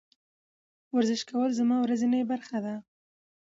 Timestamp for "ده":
2.65-2.75